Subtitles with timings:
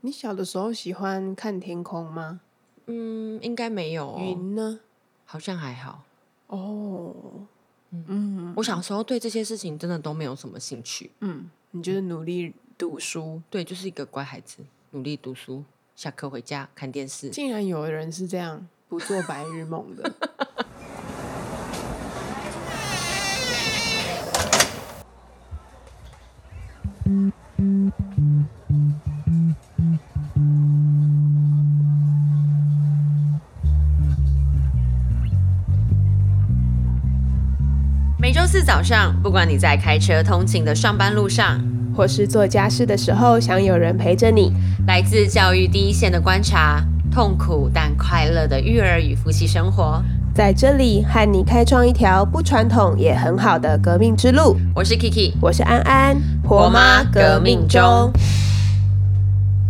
[0.00, 2.40] 你小的时候喜欢看天空吗？
[2.86, 4.80] 嗯，应该没有、哦，云呢？
[5.24, 6.04] 好像还好。
[6.46, 7.14] 哦，
[7.90, 13.42] 嗯我小时候对这些事情真的都没有什么兴趣，嗯，你就是努力读书。
[13.50, 15.64] 对，就是一个乖孩子，努力读书，
[15.94, 17.28] 下课回家看电视。
[17.30, 20.14] 竟然有人是这样不做白日梦的。
[38.78, 41.60] 早上，不管你在开车通勤的上班路上，
[41.96, 44.52] 或是做家事的时候，想有人陪着你。
[44.86, 50.00] 来自教育第一线的观察，痛苦但快乐的育儿与夫妻生活。
[50.32, 54.56] 在这里和你开创一条不传统也很好的革命之路。
[54.76, 58.12] 我是 Kiki，我是安安，婆妈革命中。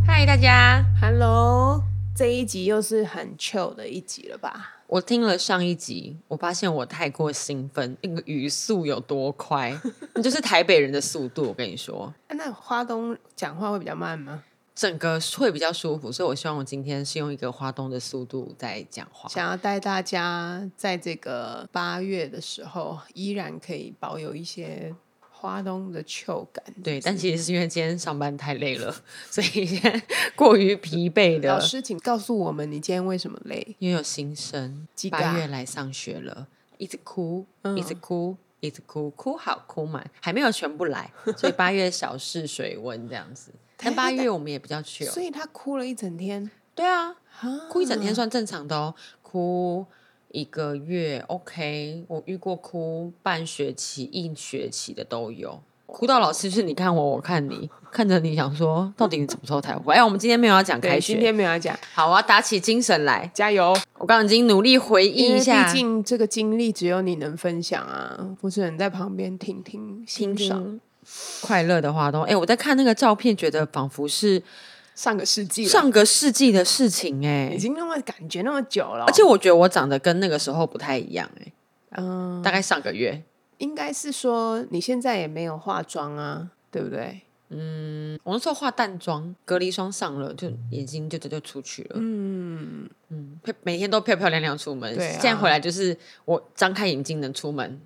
[0.07, 1.83] 嗨，大家！Hello，
[2.15, 4.75] 这一集又是很 chill 的一集了吧？
[4.89, 9.79] 我听了上一集，我发现我太过兴奋，那个语速有多快，
[10.15, 11.49] 那就是台北人的速度。
[11.49, 14.43] 我跟你说，啊那花东讲话会比较慢吗？
[14.75, 19.29] 整个会比较舒服，所以我希望我今天是用一个花东的速度在讲话。
[19.29, 24.95] 想要带大家在这个八月的时候，依然可以保有一些
[25.41, 26.65] 花东的秋感。
[26.83, 28.93] 对，但其实是因为今天上班太累了，
[29.31, 30.03] 所以现 在
[30.35, 31.49] 过于疲惫的。
[31.49, 33.77] 老师，请告诉我们你今天为什么累？
[33.79, 43.53] 因为有新生，八月来上学了，一直哭，嗯一直哭，一直哭，哭好哭满，还没有全部来， 所以八月小试水温这样子。
[43.77, 48.93] 但八月我们也比较 chill，所以他哭了一整天，对啊，啊哭一整天算正常的哦，
[49.23, 49.87] 哭
[50.31, 55.61] 一个月 OK，我遇过哭半学期、一学期的都有。
[55.87, 59.95] 哭到老师是你看我，我看你，看着你想说，到底你什么时候才会？
[59.95, 63.31] 哎，我们今天没有要讲开对，学，今天没有要讲，好，我要打起精神来。
[63.33, 63.75] 加油！
[63.95, 70.79] 我刚刚已经努力回忆一下，毕竟这个经历只有你能分享啊，不是人在旁边听听听欣赏。
[71.41, 72.21] 快乐的花都。
[72.21, 74.43] 哎，我在看那个照片，觉得仿佛是
[74.99, 81.53] 上个世纪了，上个世纪的事情哎、已经那么感觉那么久了，而且我觉得我长得跟那个时候不太一样哎、
[81.91, 83.23] 嗯，大概上个月。
[83.59, 87.21] 应该是说你现在也没有化妆啊，对不对？
[87.51, 91.91] 嗯，我那时候化淡妆，隔离霜上了，就眼睛就就就出去了。
[91.95, 94.93] 嗯，嗯，每天都漂漂亮亮出门。
[94.97, 97.81] 对啊现在回来就是我张开眼睛能出门，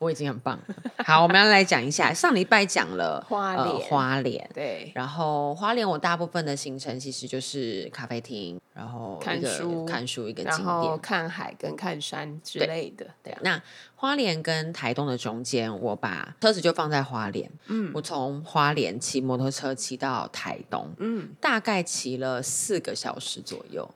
[0.00, 0.74] 我已经很棒了。
[1.04, 4.50] 好，我们要来讲一下，上礼拜讲了呃花莲花莲。
[4.54, 10.98] 对，然后花莲，我大部分的行程其实就是咖啡厅，然后看书看书一个景然后点。
[11.00, 13.62] 看海跟看山之对类的，对，那
[13.94, 17.50] 花莲跟台东的中间，我把车子就放在花莲。
[17.66, 23.88] 嗯我从花莲骑摩托车骑到台东，嗯，大概骑了四个小时左右。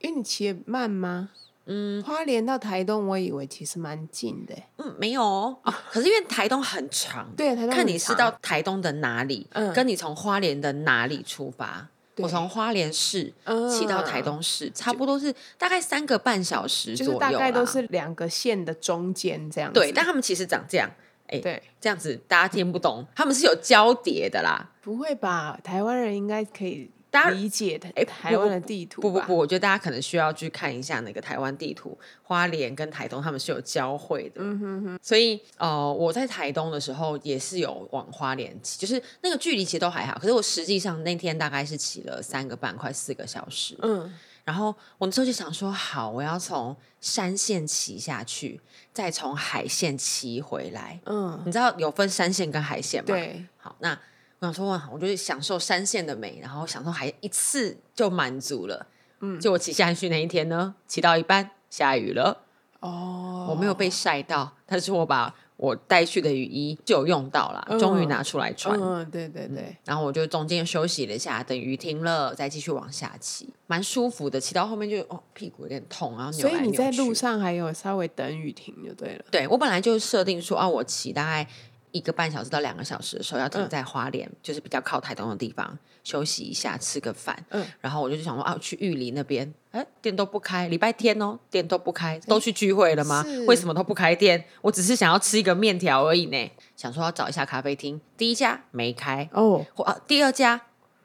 [0.00, 1.30] 因为你骑得慢吗？
[1.68, 4.68] 嗯花莲到台东，我以为其实蛮近的欸。
[4.78, 5.56] 嗯，没有哦。
[5.62, 11.86] 哦 可是因为台东很长，对，台东很看你是到台东的哪里，嗯跟你从花莲的哪里出发。
[12.16, 13.32] 我从花莲市
[13.70, 19.78] 骑到台东市，差不多是大概三个半小时就左右就是大概都是两个线的中间这样子。
[19.78, 20.90] 对，但他们其实长这样，
[21.28, 24.68] 哎，对，这样子大家听不懂，他们是有交叠的啦。
[24.82, 25.56] 不会吧？
[25.62, 26.90] 台湾人应该可以
[27.30, 34.40] 理解的哎台湾的地图吧不不不，我觉得大家可能需要去看一下那个台湾地图，花莲跟台东他们是有交汇的。
[34.42, 43.76] 嗯哼哼，所以呃，我在台东的时候也是有往花莲骑，就是那个距离其实都还好，可是我实际上那天大概是骑了三个半快四个小时。
[43.82, 44.12] 嗯，
[44.44, 48.60] 然后我那时候就想说，好，我要从山线骑下去，
[48.92, 50.98] 再从海线骑回来。
[51.06, 53.06] 嗯，你知道有分山线跟海线吗？。
[53.06, 53.98] 对，好，那
[54.40, 58.86] 我想说，哇，我就是享受山线的美，然后享受还一次就满足了。
[59.20, 62.42] 嗯就我骑下去那一天呢，骑到一半下雨了，
[62.78, 68.78] 哦，我没有被晒到，但是我把我带去的雨衣就有用到了，嗯终于拿出来穿。
[68.80, 74.40] 嗯，对对对，然后我就中间休息了一下，等雨停了再继续往下骑，蛮舒服的。
[74.40, 79.24] 骑到后面就哦屁股有点痛，然后扭所以你在路上还有稍微等雨停就对了。
[79.32, 81.44] 对我本来就设定说啊，我骑大概
[81.92, 87.44] 一个半小时到两个小时的时候要停嗯在花莲，就是比较靠台东的地方休息一下，吃个饭。
[87.50, 93.44] 嗯然后我就想说啊，去玉里那边，哎，店都不开，礼拜天哦，店都不开，都去聚会了吗是？
[93.46, 94.44] 为什么都不开店？
[94.62, 100.60] 我只是想要吃一个面条而已呢，想说要找一下咖啡厅，第一家没开，哦，或啊第二家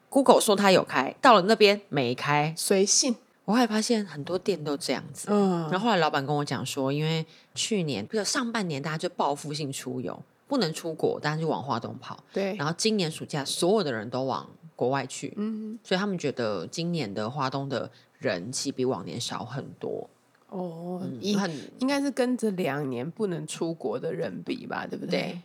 [0.08, 5.28] Google 说它有开，到了那边没开，随性，我后来发现很多店都这样子。
[5.30, 12.22] 嗯然后后来老板跟我讲说，因为去年比如上半年大家就报复性出游，不能出国，但是就往花东跑。
[12.32, 20.08] 对，然后今年暑假所有的人都往国外去，嗯，所以他们觉得今年的花东的人气比往年少很多，
[20.48, 25.10] 哦，嗯应很应该是跟这两年不能出国的人比吧，对不对？
[25.10, 25.40] 对，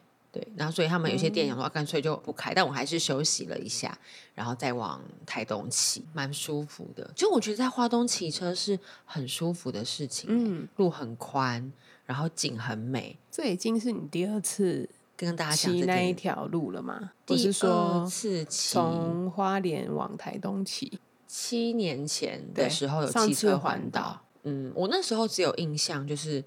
[0.55, 3.97] 然后所以他们有些店想说，啊干脆就不开，但我还是休息了一下，
[4.35, 7.09] 然后再往台东骑，蛮舒服的。
[7.15, 11.71] 就我觉得在花东骑车是很舒服的事情、嗯，路很宽，
[12.05, 13.17] 然后景很美。
[13.31, 14.87] 这已经是你第二次
[15.17, 17.11] 跟大家讲骑，那一条路了吗？
[17.25, 26.43] 第我是说二次骑，从花莲往台东骑，七年前的时候有上骑车环环岛，嗯，我那时候只有印象就是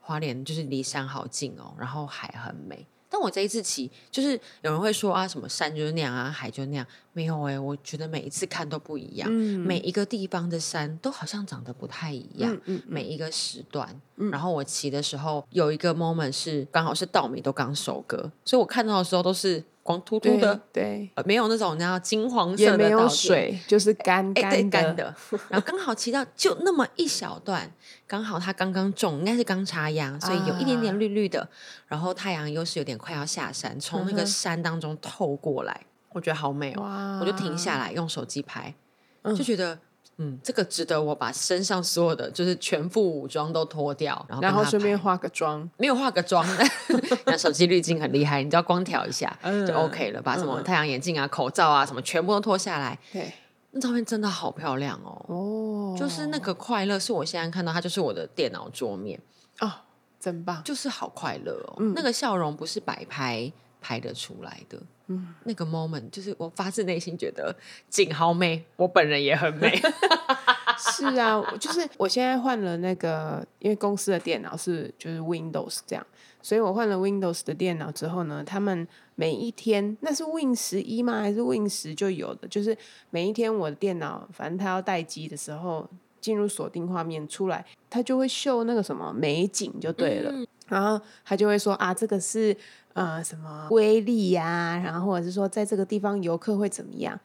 [0.00, 2.86] 花莲就是离山好近哦，然后海很美。
[3.08, 4.32] 但我这一次骑，就是
[4.62, 14.00] 有人会说啊，什么山就是那样啊，海就那样，没有哎、我觉得每一次看都不一样，嗯每一个地方的山都好像长得不太一样，嗯嗯每一个时段。
[14.16, 25.14] 然后我骑的时候有一个 moment 是刚好是稻米都刚收割，所以我看到的时候都是光秃秃的，对，呃，没有那种你知道金黄色也没有的水，就是干干干的，
[25.48, 27.70] 然后刚好骑到就那么一小段，
[28.06, 31.48] 刚好它刚刚种，应该是刚插秧，所以有一点点绿绿的。
[31.86, 35.80] 然后太阳又是有点快要下山，从那个山当中透过来，
[36.12, 38.74] 我觉得好美哦，我就停下来用手机拍，
[39.22, 39.78] 嗯就觉得。
[40.18, 46.46] 嗯，这个值得我把身上所有的就是全副武装都脱掉，然后顺便化个妆，没有化个妆，
[47.26, 49.66] 那手机滤镜很厉害，你只要光调一下嗯。
[49.66, 50.64] 就 OK 了，把什么嗯。
[50.64, 53.30] 太阳眼镜啊、口罩啊什么全部都脱下来，对，
[53.72, 55.24] 那照片真的好漂亮哦。
[55.28, 59.20] 哦，就是那个快乐，是我现在看到它就是我的电脑桌面，
[59.60, 59.70] 哦，
[60.18, 61.74] 真棒，就是好快乐哦。
[61.80, 61.92] 嗯。
[61.94, 63.52] 那个笑容不是摆拍
[63.82, 67.54] 拍得出来的，嗯，那个 moment 就是我发自内心觉得
[67.88, 69.72] 景好美，我本人也很美。
[70.78, 76.06] 是啊，就是我现在换了那个，因为公司的电脑是就是 Windows 这样，
[76.42, 81.20] 所以我换了 Windows 的电脑之后呢，他们每一天那是 Win 十一吗？
[81.20, 82.46] 还是 Win 十就有的？
[82.48, 82.76] 就是
[83.08, 85.88] 每一天我的电脑，反正它要待机的时候，
[86.20, 90.30] 进入锁定画面出来，它就会秀那个什么美景就对了，
[90.68, 92.54] 然后他就会说啊，这个是
[92.96, 97.18] 呃什么威力呀、然后或者是说在这个地方游客会怎么样，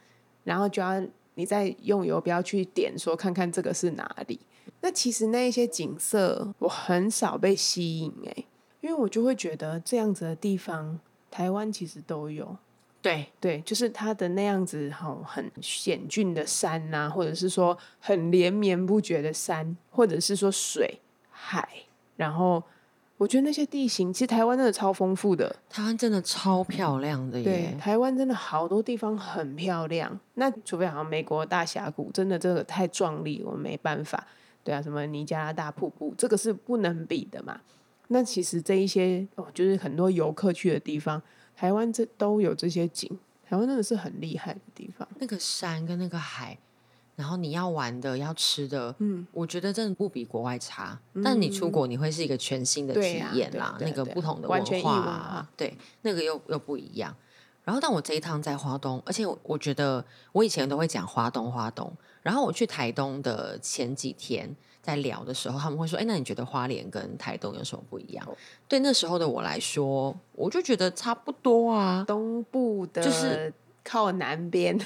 [0.44, 1.02] 然后就要
[1.36, 4.40] 你再用游标去点说看看这个是哪里。
[4.82, 8.46] 那其实那一些景色我很少被吸引诶、
[8.82, 12.58] 因为我就会觉得这样子的地方台湾其实都有。
[13.02, 21.68] 对，对，就是它的那样子好，很险峻的山呐、或者是说很连绵不绝的山，或者是说水海，
[22.18, 22.62] 然后
[23.22, 25.56] 我觉得那些地形，其实台湾真的超丰富的。
[25.70, 27.78] 台湾真的超漂亮的对，耶。
[27.80, 30.20] 台湾真的好多地方很漂亮。
[30.34, 34.26] 那除非好像美国大峡谷，真的这个太壮丽，我们没办法。
[34.64, 37.62] 对啊，什么尼加拉大瀑布，这个是不能比的嘛。
[38.08, 41.22] 那其实这一些哦，就是很多游客去的地方，
[41.56, 43.08] 台湾这都有这些景。
[43.48, 45.08] 台湾真的是很厉害的地方。
[45.20, 46.58] 那个山跟那个海，
[47.16, 51.00] 然后你要玩的、要吃的，嗯，我觉得真的不比国外差。
[51.24, 57.16] 但你出国，你会是一个全新的体验啦，那个不同的文啊化，对，那个又又不一样。
[57.64, 61.92] 然后，但我这一趟在花东，而且我我觉得我以前都会讲花东花东，
[62.24, 68.28] 然后我去台东的前几天在聊的时候，他们会说：“哎，那你觉得花莲跟台东有什么不一样？”
[68.68, 72.04] 对那时候的我来说，我就觉得差不多啊。
[72.08, 73.54] 东部的就是
[73.84, 74.78] 靠南边，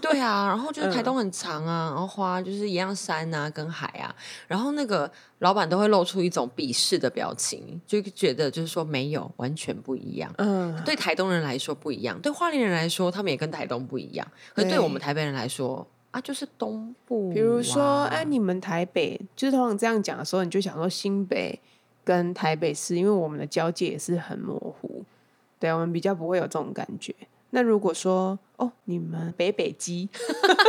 [0.00, 4.14] 对啊，然后就是台嗯东很长啊，然后花就是一样山啊跟海啊，
[4.48, 10.32] 然后那个老板都会露出一种鄙视的表情，就觉得就是说没有完全不一样。
[10.38, 17.34] 嗯，对台东人来说不一样，对花莲人来说他们也跟台东不一样，可是对对我们台北人来说啊，就是东部、啊。
[17.34, 21.58] 比如说，哎，你们台北就是通常这样讲的时候，你就想说新北
[22.04, 25.04] 跟台北市，因为我们的交界也是很模糊，
[25.60, 27.14] 对啊，我们比较不会有这种感觉。
[27.54, 30.08] 那如果说哦，你们北北基，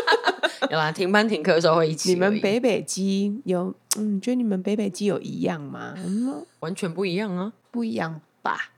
[0.70, 5.94] 有啦，停班停课的时候会一起，你们北北基有，嗯，觉得你们北北基有一样吗？
[5.98, 7.54] 嗯，完全不一样啊。
[7.72, 8.72] 不一样吧？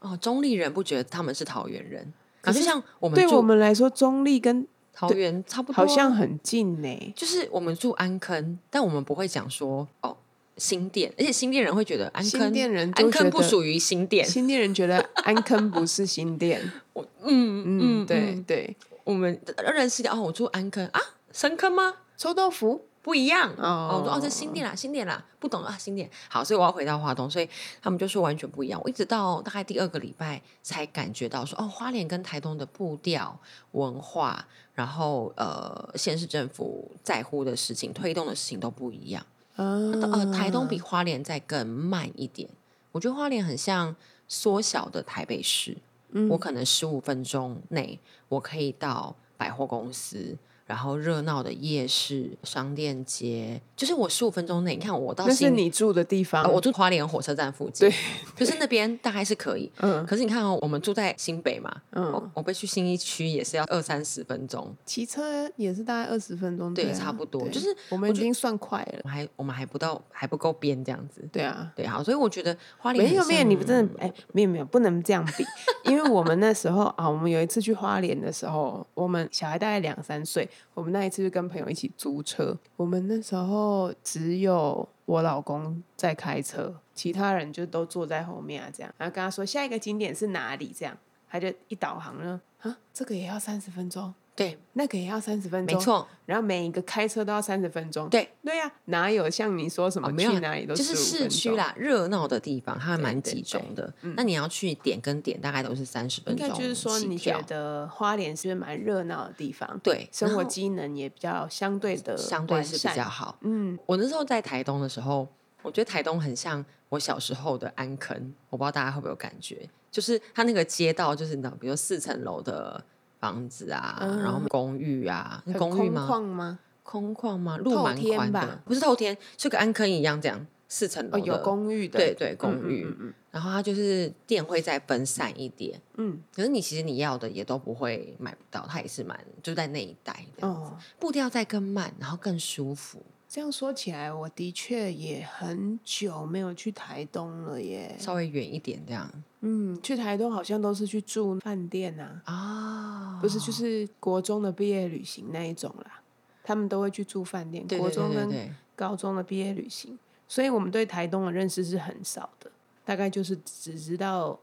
[0.00, 7.12] 哦，中立人不觉得他们是桃园人，可可是是像我们对我们来说，中立跟桃园差不多啊、好像很近呢。
[7.16, 10.16] 就是我们住安坑，但我们不会讲说哦
[10.56, 14.24] 新店，而且新店人会觉得安坑新店人安坑不属于新店。
[14.26, 16.60] 新店人觉得 安坑不是新店，
[16.92, 19.40] 我嗯嗯，对嗯对，我们
[19.74, 21.00] 认识的哦，我住安坑啊，
[21.32, 21.94] 深坑吗？
[22.16, 26.08] 臭豆腐，不一样哦我说哦，这新店啦，新店啦，不懂啊，新店。
[26.28, 27.48] 好，所以我要回到花东，所以
[27.82, 28.80] 他们就说完全不一样。
[28.84, 33.36] 我一直到大概第二个礼拜才感觉到说，哦，花莲跟台东的步调、
[33.72, 39.26] 文化，然后呃，县市政府在乎的事情、推动的事情都不一样。
[39.56, 42.48] 啊，呃，台东比花莲再更慢一点。
[42.92, 43.94] 我觉得花莲很像
[44.28, 45.76] 缩小的台北市，
[46.10, 50.36] 嗯我可能十五分钟内我可以到百货公司。
[50.66, 57.96] 然后热闹的夜市、商店街，就是我十五分钟内，你看我到那是你住的地方，呃我住花莲火车站附近，对，
[58.36, 59.70] 就是那边大概是可以。
[59.80, 71.26] 嗯可是你看哦，我们住在新北嘛，嗯我我被去新一区也是要二三十分钟，骑车也是大概二十分钟，对啊差不多就是我们已经算快了我，们还我们还不到还不够边这样子。
[71.32, 71.70] 对啊。
[71.76, 75.44] 对，啊，所以我觉得花莲没有没有，你不真的哎，没有没有，不能这样比，
[75.90, 90.96] 因为我们那时候啊，我们有一次去花莲的时候，我们小孩大概两三岁，我们那一次就跟朋友一起租车，我们那时候只有我老公在开车，其他人就都坐在后面啊，这样，然后跟他说下一个景点是哪里，这样，
[91.28, 98.28] 他就一导航呢，啊，这个也要三十分钟，对，那个也要三十分钟，没，错，然后每一个开车都要三十分钟，对。
[98.42, 103.92] 对呀、哪有像你说什么、去哪里都就是市区啦，热闹的地方，它还对蛮集中的。
[104.02, 104.12] 嗯。
[104.16, 113.38] 那你要去点跟点，大概都是三十分钟就是说，你觉得花莲是蛮热闹的地方，对生活机能也比较相对的相对是比较好。
[113.42, 115.26] 嗯，我那时候在台东的时候，
[115.62, 122.84] 我觉得台东很像我小时候的安坑，我不知道大家会不会有感觉，就是它那个街道，就是你知道，比如四层楼的
[123.24, 126.06] 房子啊，嗯然后公寓啊，公寓吗？
[126.10, 126.58] 旷吗？
[126.82, 127.56] 空旷吗？
[127.56, 131.26] 路透蛮宽的，不是透天，就跟安坑一样这样，四层楼哦，的。
[131.26, 143.02] 有公寓的，对对嗯公寓嗯嗯然后它就是店会再分散一点，嗯可是你其实你要的也都不会买不到，它也是蛮就在那一带这嗯，样子，哦，步调再更慢，然后更舒服。
[143.26, 147.96] 这样说起来，我的确也很久没有去台东了耶。
[147.98, 149.10] 稍微远一点这样
[149.46, 156.00] 嗯，去台东好像都是去住饭店啊，啊，不是就是国中的毕业旅行那一种啦，
[156.42, 157.66] 他们都会去住饭店。
[157.66, 162.50] 对对国中跟高中的毕业旅行，所以我们对台东的认识是很少的，
[162.86, 164.40] 大概就是只知道，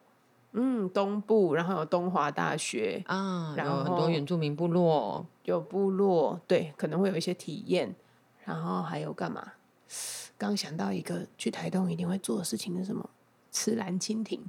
[0.52, 7.96] 嗯，东部，然后有东华大学，啊，然有很多原住民部落，有部落，对，可能会有一些体验，
[8.46, 9.54] 然后还有干嘛？
[10.38, 13.10] 刚想到一个去台东一定会做的事情是什么？
[13.52, 14.40] 吃蓝蜻蜓，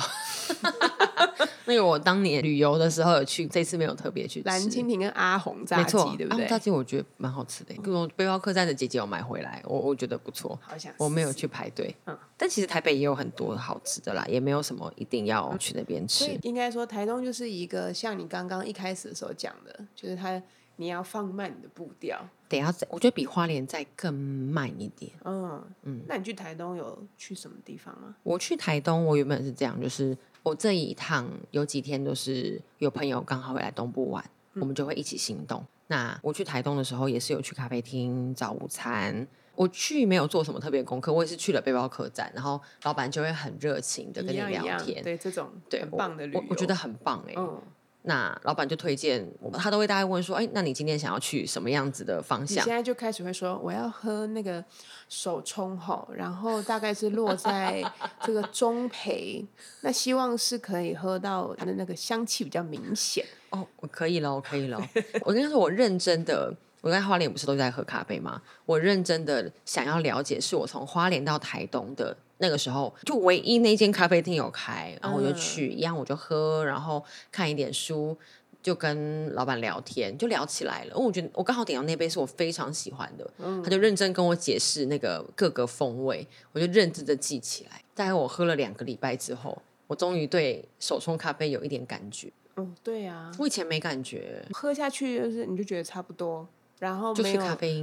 [1.66, 4.48] 那个我当年旅游的时候有去，这次没有特别去吃。
[4.48, 6.44] 蓝蜻蜓跟阿红炸鸡没错，，对不对？
[6.44, 10.58] 啊炸鸡我觉得蛮好吃的，跟我背包客栈的姐姐有买回来，我我觉得不错。
[10.62, 16.38] 好想我没有去排队，嗯但其实台北也有很多好吃的啦，也没有什么一定要去那边吃。
[16.42, 20.42] 应该说，台东就是一个像你刚刚一开始的时候讲的，就是它
[20.76, 22.20] 你要放慢你的步调。
[22.56, 25.12] 得要再，我觉得比花莲再更慢一点。
[25.24, 28.14] 嗯嗯，那你去台东有去什么地方吗？
[28.22, 35.64] 我去台东，我原本是这样，就是我这一趟有几天都是有朋友刚好会来东部玩，我们就会一起行动。
[35.88, 39.26] 那我去台东的时候，也是有去咖啡厅找午餐。
[39.56, 47.62] 我去没有做什么特别功课，我也是去了背包客栈，然后老板就会很热情的跟你一样一样，聊天，对这种很对很棒的旅游，我我觉得很棒哎、嗯，
[48.06, 52.66] 那老板就推荐我们，他都会大概问说，哎，那你今天想要去什么样子的方向你现？
[52.66, 54.62] 在就开始会说我要喝那个
[55.08, 57.82] 手冲吼，然后大概是落在
[58.22, 59.42] 这个中培，
[59.80, 63.24] 那希望是可以喝到它的那个香气比较明显。
[63.48, 64.78] 哦，我可以了，我可以了。
[65.22, 68.42] 我跟他说，我认真的，我在花莲不是都在喝咖啡吗？
[68.66, 78.16] 我认真的想要了解，是我从花莲到台东的那个时候，就唯一那间咖啡厅有开，然后我就去，一样我就喝，然后看一点书。
[78.64, 80.94] 就跟老板聊天，就聊起来了。
[80.94, 83.30] 因为我觉得我刚好点到那杯是我非常喜欢的，
[83.62, 87.82] 他就认真跟我解释那个各个风味，我就认真的记起来。
[87.94, 92.32] 大概我喝了两个礼拜之后，我终于对手冲咖啡有一点感觉。
[92.56, 96.48] 嗯，对啊，我以前没感觉，喝下去就是你就觉得差不多，
[96.78, 97.42] 然后没有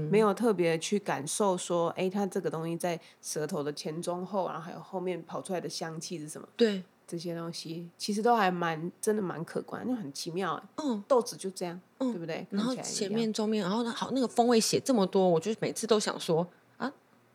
[0.10, 6.48] 没有特别去感受说，哎，它这个东西在舌头的前中后，然后还有后面跑出来的香气是什么？
[6.56, 10.64] 对，这些东西其实都还蛮真的蛮可观，就很奇妙哎。
[10.84, 12.46] 嗯，豆子就这样，对不对？
[12.50, 16.46] 然后前面中面，然后好那个风味写这么多，我就每次都想说
[16.78, 16.92] 啊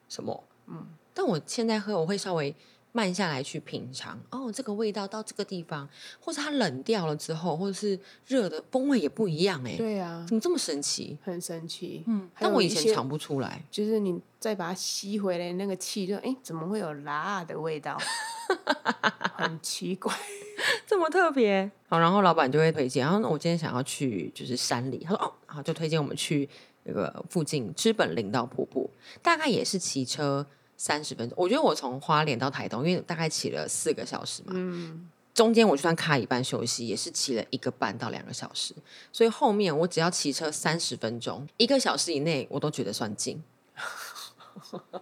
[0.09, 2.55] 什么，嗯，但我现在喝我会稍微
[2.97, 5.87] 慢下来去品尝，哦，这个味道到这个地方，
[6.19, 11.19] 或是它冷掉了之后，或者是热的风味也不一样哎，对啊，怎么这么神奇？
[11.23, 12.03] 很神奇。
[12.07, 17.99] 嗯，但我以前尝不出来，就是你再把它吸回来，那个气就哎，怎么会有辣的味道？
[19.37, 20.15] 很奇怪。
[20.87, 21.71] 这么特别。
[21.91, 26.49] 好，然后老板就会推荐，然后那我今天想要去就是山里，他说哦，好，就推荐我们去
[26.85, 28.89] 那个附近知本林道瀑布，
[29.21, 31.37] 大概也是骑车三十分钟。
[31.37, 38.75] 我觉得我从花莲到台东，因为大概骑了四个小时嘛，嗯，中间我就算卡一半休息，也是骑了一个半到两个小时，
[39.13, 43.43] 所以后面我只要骑车三十分钟，一个小时以内我都觉得算近。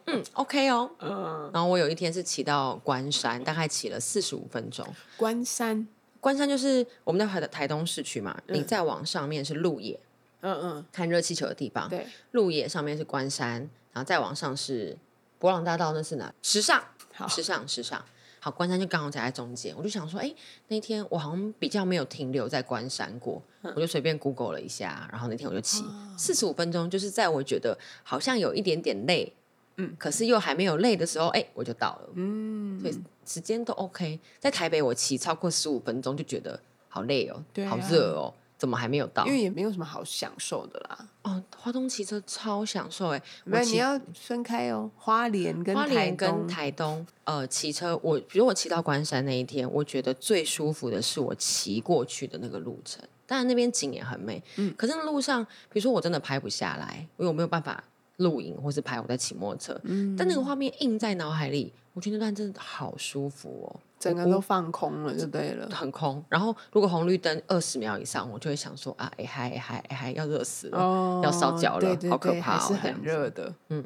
[0.06, 0.90] 嗯，OK 哦。
[0.98, 4.84] 嗯，然后我有一天是骑到关山，大概骑了四十五分钟。
[5.16, 5.86] 关山，
[6.20, 9.98] 关山就是我们在台的台东市区嘛，你再往上面是鹿野，
[10.40, 11.88] 嗯嗯，看热气球的地方。
[11.88, 13.60] 对，鹿野上面是关山，
[13.92, 14.98] 然后再往上是
[15.38, 16.32] 博朗大道，那是哪？
[16.42, 18.04] 时尚，好，时尚，时尚。
[18.40, 20.30] 好，关山就刚好夹在中间，我就想说，哎，
[20.68, 25.82] 那天我好像比较没有停留在关山过，我就随便 Google 了一下，然后那天我就骑
[26.18, 29.32] 四十五分钟，就是在我觉得好像有一点点累，
[29.76, 34.20] 嗯，可是又还没有累的时候，哎，我就到了，嗯，所以时间都 OK。
[34.38, 36.60] 在台北我骑超过十五分钟就觉得
[36.90, 39.32] 好累哦，对啊好热哦，怎么还没有到因？
[39.32, 41.08] 为也没有什么好享受的啦。
[41.22, 53.02] 哦，花东骑车超享受哎，没有，你要分开哦，花莲跟花台莲跟东台东，呃，骑车，我比如我骑到关山那一天，我觉得最舒服的是我骑过去的那个路程。
[53.26, 55.42] 当然那边景也很美，嗯，可是那路上，
[55.72, 57.82] 比如说我真的拍不下来，因为我没有办法
[58.18, 63.80] 录影或是拍我在骑摩托车，嗯，但那个画面印在脑海里，我觉得那段真的好舒服哦。
[63.98, 65.66] 整个都放空了，就对了。
[65.70, 73.54] 很空，然后如果红绿灯二十秒以上，我就会想说啊，哎嗨哎嗨哎嗨，要热死了，哦，要烧脚了对对好可怕哦是很热的。
[73.68, 73.82] 嗯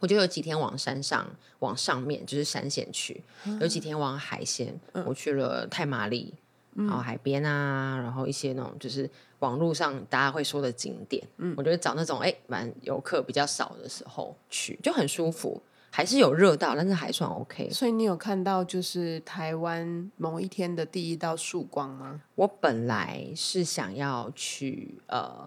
[0.00, 1.24] 我就有几天往山上，
[1.60, 3.22] 往上面就是山线去，
[3.60, 4.74] 有几天往海线，
[5.06, 6.34] 我去了太麻里，
[6.74, 11.24] 然后海边啊，然后一些那种就是网络上大家会说的景点，
[11.56, 15.62] 我就会找那种哎，蛮游客比较少的时候去，就很舒服，
[15.94, 17.68] 还是有热到，但是还算 OK。
[17.68, 22.22] 所以你有看到就是台湾某一天的第一道曙光吗？
[22.34, 25.46] 我本来是想要去呃，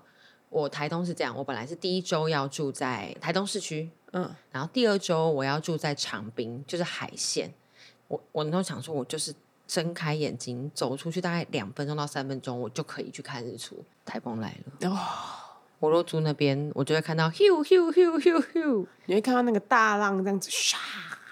[0.50, 7.52] 我台东是这样，我本来是第一周要住在台东市区，嗯，然后第二周我要住在长滨，就是海线。
[8.08, 9.34] 我我那时候想说，我就是
[9.66, 13.84] 睁开眼睛走出去，大概两分钟到三分钟，我就可以去看日出。
[14.06, 14.96] 台风来了，哦，
[15.80, 20.76] 我若住那边，我就会看到 hiu hiu hiu hiu hiu，你会看到那个大浪这样子唰，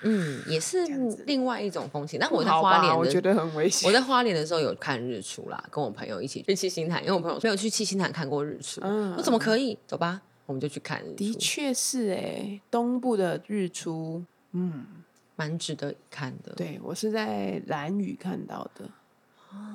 [0.03, 0.85] 嗯，也是
[1.25, 2.19] 另外一种风情。
[2.19, 3.87] 但我在花莲我觉得很危险。
[3.87, 9.77] 我在花莲的时候有看日出啦，跟我朋友一起去七星潭，因为我朋友没有去七星潭看过日出，嗯我怎么可以？
[9.87, 14.85] 走吧，我们就去看日出，的确是哎，东部的日出，嗯，
[15.35, 16.53] 蛮值得一看的。
[16.53, 18.89] 对我是在蓝屿看到的。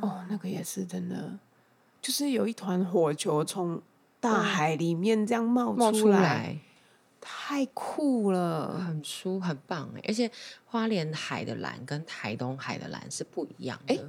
[0.03, 1.39] 哦，那个也是真的，
[2.03, 3.81] 就是有一团火球从
[4.21, 6.59] 大海里面这样冒冒出来，来。
[7.21, 8.79] 太酷了。
[8.79, 10.31] 很舒很棒哎，而且
[10.65, 14.09] 花莲海的蓝跟台东海的蓝是不一样的，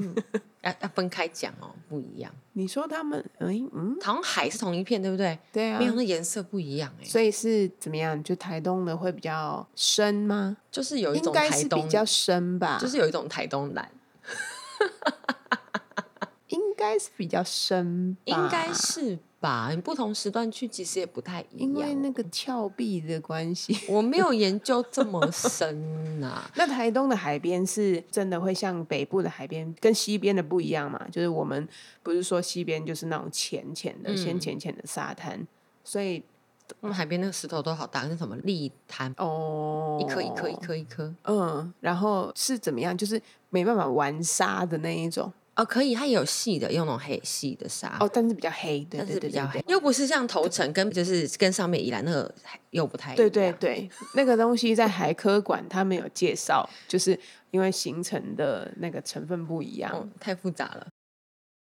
[0.00, 0.14] 嗯。
[0.62, 2.32] 要要分开讲哦，不一样。
[2.52, 5.36] 你说他们，嗯嗯，好像海是同一片，对不对？
[5.52, 5.78] 对啊。
[5.78, 8.22] 没，有，那颜色不一样哎，所以是怎么样？
[8.22, 10.56] 就台东的会比较深吗？
[10.70, 13.90] 就是有一种台东是比较深吧，就是有一种台东蓝，
[16.48, 19.68] 应该是比较深吧，应该是吧？
[19.74, 23.76] 你不同时段去其实也不太一样，因为那个峭壁的关系。
[23.88, 30.98] 我没有研究这么 深呐、那台东的海边是真的会像北部的海边跟西边的不一样嘛？
[31.10, 31.68] 就是我们
[32.02, 35.44] 不是说西边就是那种浅浅的、嗯先浅浅的沙滩，
[35.82, 36.22] 所以
[36.80, 41.12] 我们海边那个石头都好大，那什么砾滩，哦，一颗一颗一，颗一颗。
[41.24, 42.96] 嗯，然后是怎么样？
[42.96, 52.34] 就是没办法玩沙的那一种哦，可以，它也有细的，用那种黑细的纱，哦，但是比较黑，对但对对是比较黑又不是像头层跟就是跟上面宜兰那个
[52.70, 53.16] 又不太一样。
[53.16, 57.18] 对对对，那个东西在海科馆他们有介绍，就是
[57.50, 59.92] 因为形成的那个成分不一样。
[59.92, 60.86] 哦，太复杂了。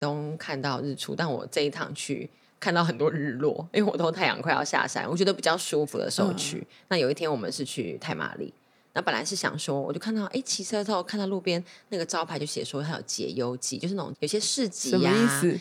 [0.01, 2.29] 都看到日出，但我这一趟去
[2.61, 6.59] 看到很多日落，因为我都太阳快要下山，我觉得比较舒服的时候去。
[6.59, 8.53] 嗯那有一天我们是去太麻里，
[8.95, 15.13] 那本来是想说，我就看到哎骑车的时候看到路边那个招牌就写说它有解忧记，就是那种有些市集呀、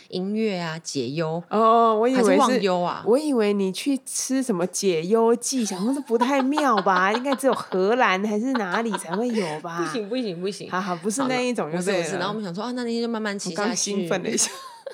[0.10, 3.04] 音乐啊解忧，哦，我以为是忧啊？
[3.08, 7.12] 我以为你去吃什么解忧记，想说这不太妙吧？
[7.14, 9.84] 应该只有荷兰还是哪里才会有吧？
[9.84, 12.12] 不，行不行不行，好好，不是那一种就不是不是。
[12.18, 13.82] 然后我们想说啊，那那天就慢慢骑我刚下去。
[13.82, 14.52] 兴奋了一下，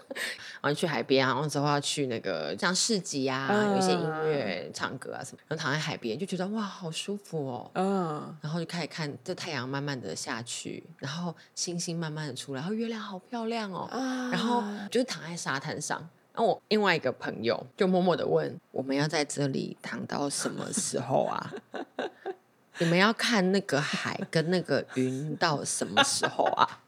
[0.62, 7.72] 然后去海边啊，然后之后要去那个像市集啊，有一些音乐、唱歌啊什么，然后躺在海边就觉得哇，好舒服哦。
[7.76, 13.88] 嗯，然后就开始看这太阳慢慢的下去，然后星星慢慢的出来，然后月亮好漂亮哦。
[13.92, 15.98] 啊然后就是躺在沙滩上，
[16.34, 21.54] 然后我另外一个朋友就默默的问：我们要在这里躺到什么时候啊？
[22.80, 26.80] 你们要看那个海跟那个云到什么时候啊？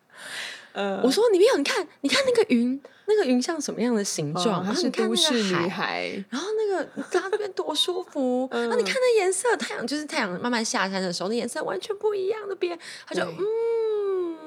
[0.73, 4.61] 呃我说你没有，你看，你看那个云，那个云像什么样的形状？
[4.61, 12.47] 哦是然后你看都市女那个海，孩，然后那个你看那边多舒服， 嗯然后你看那颜色，太阳就是太阳慢慢下山的时候，那颜色完全不一样。
[12.47, 13.23] 的边他就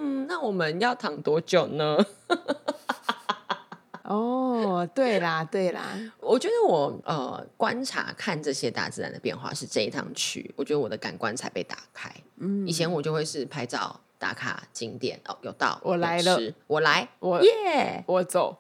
[0.01, 1.99] 嗯，那我们要躺多久呢？
[4.05, 5.83] 哦，对啦，对啦，
[6.21, 12.15] 我觉得我呃观察看这些大自然的变化是这一趟去，我觉得我的感官才被打开。
[12.37, 15.21] 嗯以前我就会是拍照打卡景点。
[15.27, 18.03] 哦，有到，我来了，我来，我耶！
[18.07, 18.57] 我走，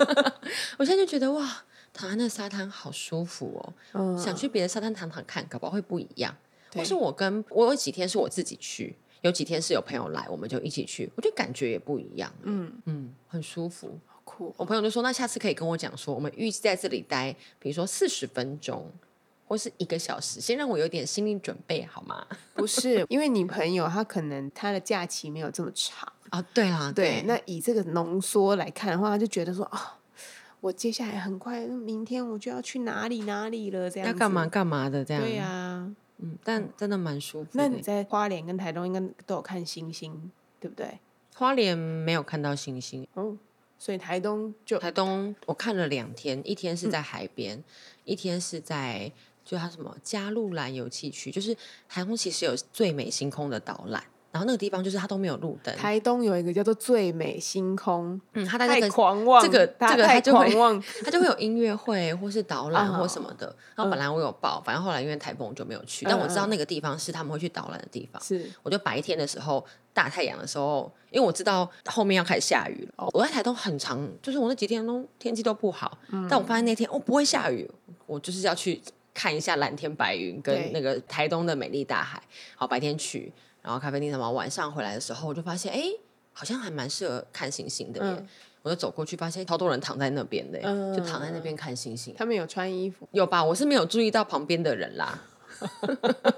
[0.78, 6.34] 我现在就觉得哇，躺在那沙滩好舒服哦，嗯，想去别的沙滩躺躺看，搞不好会不一样。
[6.74, 12.32] 或是我跟我有几天是我自己去，有几天是有朋友来，我们就一起去，我觉得感觉也不一样。
[12.44, 13.98] 嗯，嗯，很舒服。
[14.06, 18.90] 好酷，我朋友就说，那下次可以跟我讲说，我们预计在这里待，比如说四十分钟
[19.52, 22.26] 或是一个小时，先让我有点心理准备好吗？
[22.56, 29.78] 不是因为你朋友他可能他的假期没有这么长，啊，对啊，对，那以这个浓缩来看的话，他就觉得说哦。
[30.60, 34.46] 我接下来很快，明天我就要去哪里哪里了，这样要干嘛？
[34.46, 35.22] 干嘛的这样。
[35.22, 37.62] 对啊、嗯，但真的蛮舒服的。
[37.62, 40.98] 那你在花莲跟台东应该都有看星星，对不对？
[41.34, 43.36] 花莲没有看到星星，哦，
[43.76, 47.62] 所以台东就台东我看了两天，一天是在海边，
[48.04, 49.10] 一天是在
[49.44, 51.56] 就它什么加路兰油气区，就是
[51.88, 63.46] 台东其实有最美星空的导览，然后那个地方就是它都没有路灯，台东有一个叫做最美星空，嗯，它在那太个狂妄，这个它这个它就会狂妄， 它就会有音乐会或是导览哦或什么的。
[63.74, 68.22] 然后本来我有报，反正后来因为台风我就没有去，但我知道那个地方是他们会去导览的地方。
[68.22, 73.08] 是我就白天的时候大太阳的时候，因为我知道后面要开始下雨了。
[73.12, 75.98] 我在台东很长，就是我那几天都天气都不好，
[76.30, 77.70] 但我发现那天哦不会下雨，
[78.06, 78.80] 我就是要去
[79.14, 82.22] 看一下蓝天白云跟那个台东的美丽大海。
[82.56, 85.84] 好，白天去，然后咖啡厅什么，晚上回来的时候，我就发现哎，
[86.32, 88.16] 好像还蛮适合看星星的耶。
[88.18, 88.28] 嗯
[88.64, 90.60] 我就走过去，发现超多人躺在那边的
[90.96, 92.14] 就躺在那边看星星。
[92.16, 93.42] 他们有穿衣服，有吧？
[93.42, 95.20] 我是没有注意到旁边的人啦。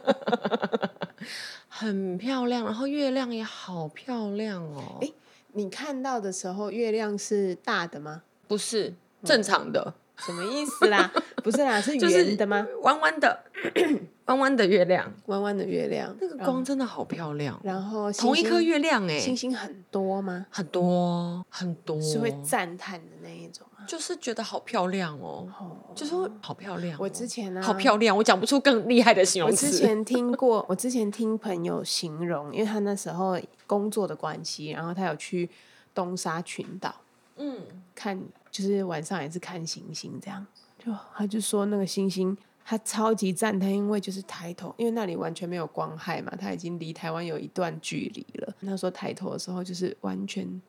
[1.69, 4.97] 很漂亮，然后月亮也好漂亮哦。
[5.03, 5.13] 诶
[5.53, 8.23] 你看到的时候月亮是大的吗？
[8.49, 11.11] 不是正常的，什么意思啦？
[11.43, 12.67] 不是啦，是就是圆的吗？
[12.83, 13.45] 弯弯的，
[14.27, 17.61] 弯弯的月亮，弯弯的月亮，那个光真的好漂亮。
[17.63, 20.47] 然后星同一颗月亮哎、星星很多吗？
[20.51, 23.85] 很多很多，是会赞叹的那一种啊。
[23.87, 29.71] 就是觉得好漂亮哦，哦，就是会好漂亮哦、我之前呢、好漂亮，我讲不出更厉害的形容词。
[29.71, 35.51] 之前听过， 我之前听朋友形容，因为他那时候工作的关系，然后他有去
[35.93, 36.95] 东沙群岛
[37.37, 37.59] 嗯，
[37.95, 38.19] 看，
[38.55, 40.47] 就是晚上也是看星星，这样
[40.79, 42.39] 就他就说那个星星。
[42.67, 48.55] 他超级赞叹，因为就是抬头，因为那里完全没有光害嘛，他已经离台湾有一段距离了。
[48.63, 50.63] 他说抬头的时候，就是完全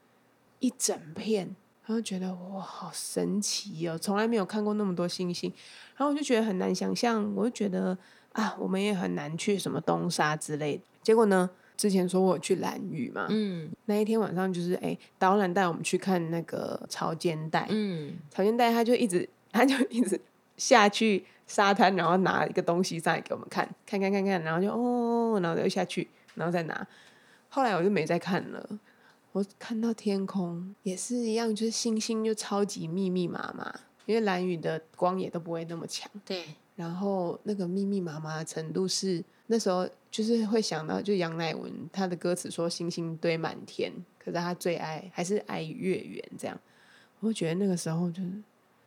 [0.60, 5.50] 一整片，他就觉得哇，好神奇哦，从来没有看过那么多星星。
[5.96, 7.98] 然后我就觉得很难想象，我就觉得
[8.34, 10.84] 啊，我们也很难去什么东沙之类的。
[11.02, 20.20] 结果呢，之前说我去蓝雨嘛，嗯那一天晚上就是哎，导览带我们去看那个潮间带，嗯，潮间带他就一直 他就一直
[20.58, 26.88] 下去沙滩，然后拿一个东西上来给我们看，看看看看，然后就哦，然后又下去，然后再拿。
[27.50, 28.80] 后来我就没再看了。
[29.32, 33.74] 我看到天空也是一样，就是星星就超级密密麻麻，
[34.06, 36.10] 因为蓝雨的光也都不会那么强。
[36.26, 46.58] 对，然后那个密密麻麻的程度是那时候就是会想到，就杨乃文他的歌词说“星星堆满天”，可是他最爱还是爱月圆这样。
[47.20, 48.32] 我觉得那个时候就是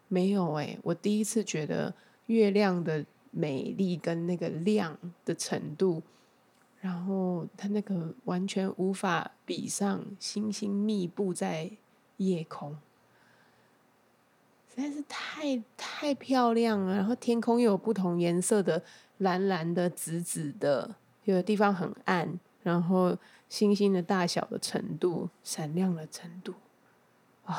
[0.09, 1.93] 没有哎、我第一次觉得
[2.29, 6.03] 月亮的美丽跟那个亮的程度，
[6.81, 11.71] 然后它那个完全无法比上星星密布在
[12.17, 12.75] 夜空。
[14.75, 18.83] 实在是太太漂亮了，然后天空又有不同颜色的
[19.19, 20.97] 蓝蓝的、紫紫的，
[21.29, 23.15] 有的地方很暗，然后
[23.51, 26.55] 星星的大小的程度、闪亮的程度，
[27.47, 27.55] 你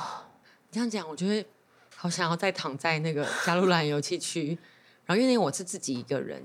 [0.71, 1.45] 这样讲，我就会
[1.95, 4.57] 好想要再躺在那个加路兰油气区，
[5.05, 6.43] 然后因为我是自己一个人，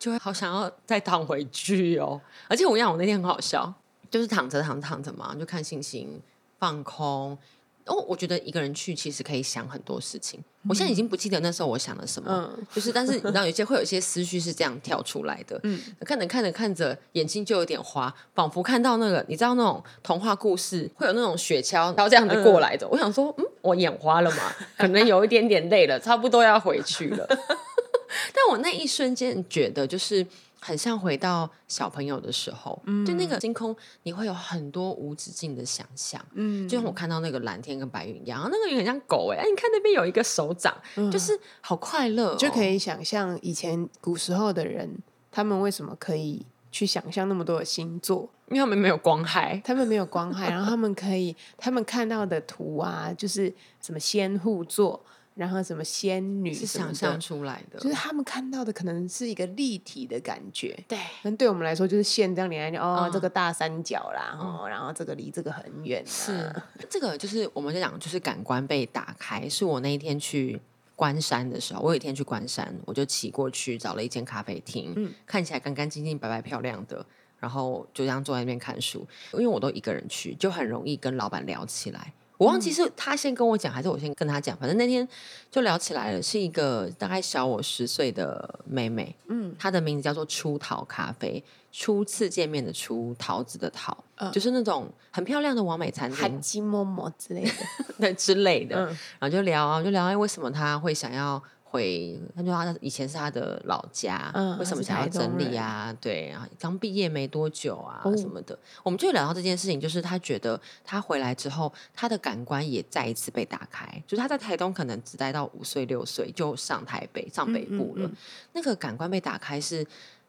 [0.00, 2.20] 就会好想要再躺回去哦。
[2.48, 3.72] 而且我跟你讲，我那天很好笑，
[4.10, 6.20] 就是躺着躺着躺着嘛，就看星星，
[6.58, 7.38] 放空。
[7.86, 10.42] 哦，我觉得一个人去其实可以想很多事情。
[10.66, 15.60] 我现在已经不记得那时候我想了什么，嗯 就是但是你知道，有些会有一些思绪是这样跳出来的。
[15.64, 22.88] 嗯，看着看着看着，眼睛就有点花，仿佛看到那个，你知道那种童话故事会有那种雪橇，然后这样子过来的。
[22.88, 27.26] 我想说，嗯，我眼花了嘛，可能有一点点累了，差不多要回去了。
[28.32, 30.24] 但我那一瞬间觉得，就是
[30.66, 36.18] 很像回到小朋友的时候，就那个星空，你会有很多无止境的想象。
[36.32, 40.74] 嗯就像我看到那个蓝天跟白云一样，然后那个云很像狗哎、哎，你看那边有一个手掌，
[41.12, 44.90] 就是好快乐、哦，就可以想象以前古时候的人，
[45.30, 48.30] 他们为什么可以去想象那么多的星座？
[48.48, 49.60] 因为他们没有光害。
[49.64, 55.02] 他们没有光害，然后他们 可以，他们看到的图啊，就是什么仙户座，
[55.34, 60.78] 然后什么仙女是想象出来的，就是他们看到的可能是一个立体的感觉。
[60.86, 69.48] 对，可能对我们来说就是线这样连起哦，嗯这个大三角啦，哦，然后这个离这个很远、啊，是这个就是我们在讲，就是感官被打开。
[69.48, 70.60] 是我那一天去
[70.94, 77.04] 关山的时候，我有一天去关山，我就骑过去找了一间咖啡厅，嗯看起来干干净净、白白漂亮的，
[77.40, 79.04] 然后就这样坐在那边看书。
[79.32, 82.12] 因为我都一个人去，就很容易跟老板聊起来。
[82.36, 84.56] 我忘记是他先跟我讲，还是我先跟他讲。
[84.56, 85.06] 反正那天
[85.50, 97.52] 就聊起来了，是一个大概小我十岁的妹妹，嗯，她的名字叫做初桃咖啡，初次见面的初，桃子的桃，嗯就是那种很漂亮的完美餐厅韩基摸摸之类的，
[98.00, 98.84] 对之类的。
[98.84, 98.86] 嗯
[99.20, 101.40] 然后就聊啊，就聊哎，为什么他会想要
[101.74, 102.16] 回？
[102.36, 105.92] 他就说他以前是他的老家，嗯为什么想要整理啊？
[106.00, 108.56] 对，然后刚毕业没多久啊、哦什么的。
[108.84, 113.84] 我们就聊到这件事情，就是他觉得他回来之后，他的感官也再一次被打开。
[114.06, 118.16] 就是他在台东可能只待到五岁六岁就上台北上北部了，嗯嗯
[118.52, 119.84] 那个感官被打开是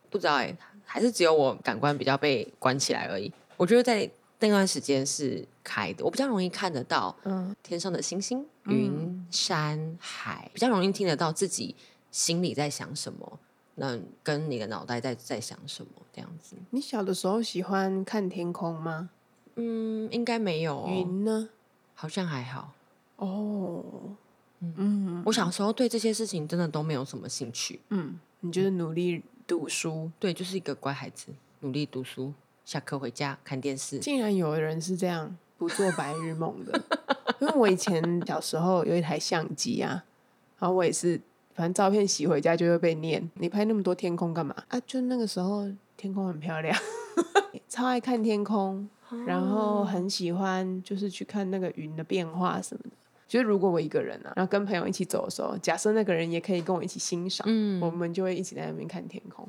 [0.09, 3.31] 不知道哎、还是只有我感官比较被关起来而已。
[3.57, 11.75] 我觉得在那段时间是开的，我比较容易看得到嗯天上的星星、云、山、海，比较容易听得到自己
[12.11, 13.39] 心里在想什么，
[13.75, 16.55] 那跟你的脑袋在在想什么这样子。
[16.71, 19.09] 你小的时候喜欢看天空吗？
[19.55, 21.49] 嗯，应该没有、哦，云呢？
[21.93, 22.73] 好像还好。
[23.15, 23.83] 哦，
[24.59, 30.11] 嗯我小时候对这些事情真的都没有什么兴趣，嗯，你就是努力读书。
[30.19, 31.27] 对，就是一个乖孩子，
[31.61, 32.33] 努力读书，
[32.65, 33.99] 下课回家看电视。
[33.99, 36.81] 竟然有人是这样 不做白日梦的，
[37.39, 40.03] 因为我以前小时候有一台相机啊，
[40.59, 41.21] 然后我也是，
[41.53, 44.77] 反正照片洗回家就会被念，你拍那么多天空干嘛啊？
[44.85, 46.77] 就那个时候天空很漂亮，
[47.69, 48.89] 超爱看天空，
[49.25, 52.89] 然后很喜欢就是去看那个云的变化什么的。
[53.27, 59.47] 就是如果我一个人啊，然后跟朋友一起走的时候，假设那个人也可以跟我一起欣赏，嗯我们就会一起在那边看天空。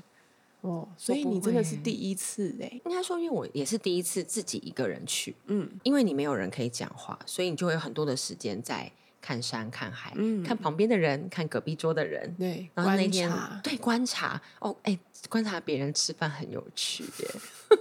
[0.63, 8.91] 哦，所以你真的是第一次哎、应该说，因为我也是第一次自己一个人去，嗯，因为你没有人可以讲话，所以你就会有很多的时间在
[9.21, 10.43] 看山、看海、嗯。
[10.43, 12.35] 看旁边的人、看隔壁桌的人。
[12.39, 13.61] 对，然后那观天察。
[13.63, 14.41] 对观察。
[14.61, 17.31] 哦，哎，观察别人吃饭很有趣耶。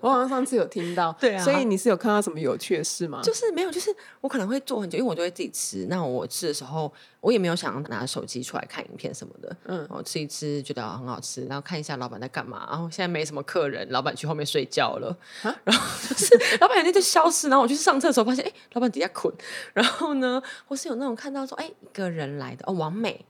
[0.00, 3.20] 我好像上次有听到， 对啊所以你是有看到什么有趣的事吗？
[3.22, 5.86] 就是没有，就是我可能会做很久，因为我就会自己吃。
[5.88, 9.56] 那我吃的时候，我也没有想要拿手机出来看影片什么的。
[9.64, 12.66] 嗯我吃一吃，觉得很好吃，然后看一下老板在干嘛。
[12.68, 15.16] 然后现在没什么客人，老板去后面睡觉了。
[15.42, 19.32] 啊然后就是 老板有天就消失，然后我去上厕所，发现哎，老板底下捆。
[19.72, 23.24] 然后呢，我是有那种看到说，哎，一个人来的哦，王美。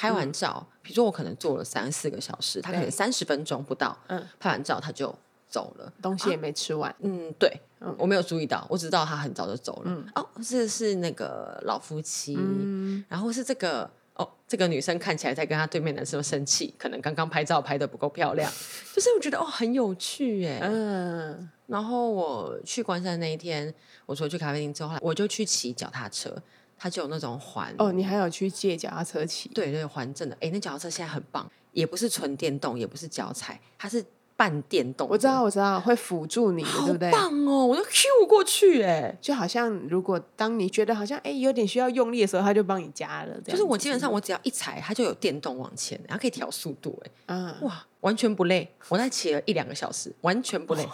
[0.00, 5.14] 拍完照，比如说我可能坐了三四个小时，他可能三十分钟不到，嗯拍完照他就
[5.46, 5.92] 走了。
[6.00, 10.04] 东西也没吃完，嗯，对，嗯我没有注意到，我只知道他很早就走了。
[10.14, 18.50] 哦，这是那个老夫妻，嗯，然后是这个哦，这个女生看起来在跟他对面男生生气，可能刚刚拍照拍的不够漂亮，
[18.94, 20.60] 就是我觉得哦很有趣耶。
[20.62, 23.74] 嗯，然后我去关山那一天，
[24.06, 26.34] 我除了去咖啡厅之后，我就去骑脚踏车，
[26.82, 34.02] 它就有那种环哦，你还有去借脚踏车骑，对对环正的，哎，那脚踏车现在很棒，也不是纯电动，也不是脚踩，它是
[34.34, 37.10] 半电动，我知道，我知道，会辅助你对不对？
[37.12, 39.14] 棒哦，我就 Q 过去哎。
[39.20, 48.68] 就好像如果当你觉得好像哎有点需要用力的时候，它就帮你加了，就是我基本上我只要一踩，它就有电动往前，然后可以调速度，哎，啊，哇，完全不累。
[48.88, 50.86] 我在骑了一两个小时，完全不累。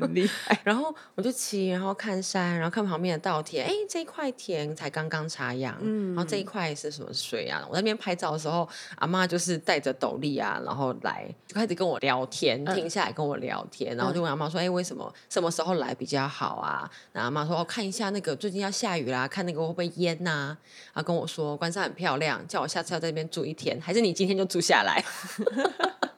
[0.00, 7.64] 很厉害， 然后我就骑，然后看山，然后看旁边的稻田，哎，这一块田才刚刚插秧，嗯然后这一块是什么水啊？
[7.68, 16.90] 我在那边拍照的时候，阿妈就是带着斗笠啊，然后来就开始跟我聊天，嗯停下来跟我聊天，然后就问阿妈说，哎，为什么什么时候来比较好啊？
[17.12, 20.56] 然后阿妈说，哦，看一下那个最近要下雨啦，看那个会不会淹呐、
[20.92, 25.02] 然后跟我说关山很漂亮，叫我下次要在那边住一天，还是你今天就住下来？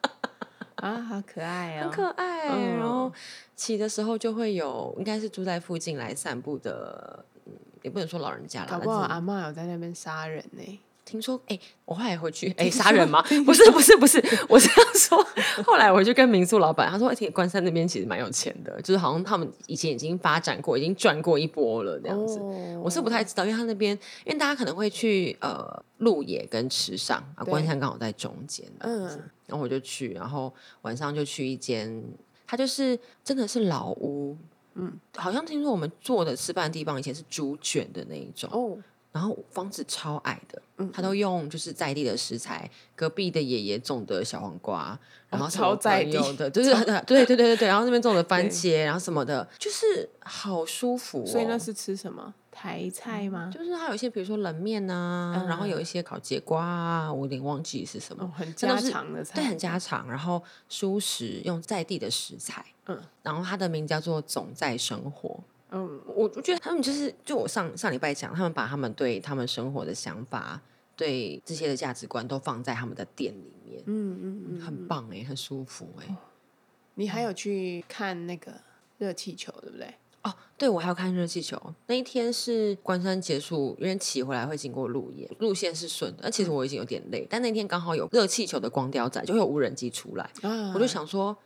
[0.83, 2.49] 啊，好可爱哦，很可爱。
[2.49, 3.13] 嗯然后
[3.55, 13.23] 骑的时候就会有，应该是住在附近来散步的，嗯，也不能说老人家了，搞不好阿妈有在那边杀人呢，听说，哎、我后来回去，哎、杀人吗？
[13.45, 15.27] 不是，不是，不是， 我是要说，
[15.65, 22.39] 后来我回去跟民宿老板，他说，而且关山那边其实蛮有钱的，就是好像他们以前已经发展过，已经赚过一波了这样子。
[22.39, 22.81] 哦。
[22.85, 27.51] 我是不太知道，因为他那边，因为大家可能会去呃鹿野跟池上啊，对。
[27.51, 29.31] 关山刚好在中间，嗯，嗯。
[29.47, 32.03] 然后我就去，然后晚上就去一间，
[32.47, 34.37] 它就是真的是老屋，
[34.75, 38.79] 嗯，好像听说我们做的吃饭的地方以前是猪卷的那一种，哦，
[39.13, 44.99] 然后房子超矮的，嗯他都用就是在地的食材，隔壁的爷爷种的小黄瓜，
[45.29, 46.71] 然后超在地的，就是
[47.07, 51.27] 对对对对对，然后那边种的番茄，然后什么的，就是好舒服、哦。
[51.27, 52.35] 所以那是吃什么？
[52.51, 53.51] 台菜吗？
[53.53, 65.39] 就是它有一些，比如说冷面啊，然后有一些烤节瓜啊，我有点忘记是什么，哦，很家常的菜，对，很家常，然后蔬食用在地的食材，嗯然后它的名叫做总在生活。
[65.73, 70.61] 嗯我我觉得他们就是，就我上上礼拜讲，他们把他们对他们生活的想法，
[70.97, 76.17] 对这些的价值观都放在他们的店里面，嗯嗯嗯，很棒哎、很舒服哎、
[76.95, 78.53] 你还有去看那个
[78.99, 79.95] 热气球，对不对？
[80.23, 81.61] 哦，对，我还要看热气球。
[81.89, 86.23] 那一天是关山结束，因为骑回来会经过路野，路线是顺的。
[86.23, 91.37] 那其实我已经有点累，但那天刚好有热气球的光雕展，就会有无人机出来，啊我就想说，